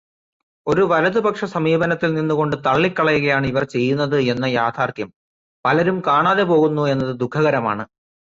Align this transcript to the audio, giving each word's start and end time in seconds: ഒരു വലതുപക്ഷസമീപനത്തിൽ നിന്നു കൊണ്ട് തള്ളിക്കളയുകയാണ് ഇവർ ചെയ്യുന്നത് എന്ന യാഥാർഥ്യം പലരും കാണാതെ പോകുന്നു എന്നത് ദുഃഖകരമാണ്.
ഒരു 0.67 0.81
വലതുപക്ഷസമീപനത്തിൽ 0.81 2.09
നിന്നു 2.13 2.33
കൊണ്ട് 2.33 2.55
തള്ളിക്കളയുകയാണ് 2.67 3.45
ഇവർ 3.47 3.63
ചെയ്യുന്നത് 3.75 4.17
എന്ന 4.33 4.45
യാഥാർഥ്യം 4.57 5.11
പലരും 5.65 6.01
കാണാതെ 6.07 6.43
പോകുന്നു 6.43 6.85
എന്നത് 6.93 7.13
ദുഃഖകരമാണ്. 7.19 7.85